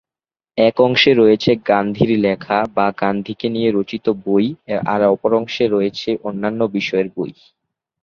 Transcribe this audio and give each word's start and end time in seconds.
এক 0.57 0.75
অংশে 0.81 1.11
রয়েছে 1.13 1.51
গান্ধীর 1.69 2.11
লেখা 2.19 2.57
বা 2.75 2.87
গান্ধীকে 3.01 3.47
নিয়ে 3.49 3.69
রচিত 3.71 4.05
বই 4.25 4.47
আর 4.85 5.01
অপর 5.07 5.31
অংশে 5.39 5.65
রয়েছে 5.67 6.09
অন্যান্য 6.23 6.61
বিষয়ের 6.75 7.07
বই। 7.15 7.31